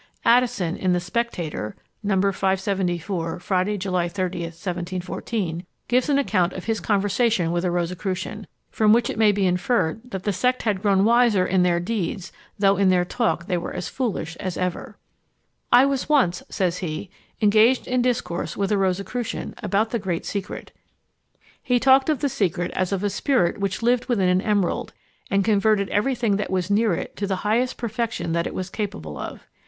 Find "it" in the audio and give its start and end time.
9.11-9.19, 26.95-27.15, 28.47-28.55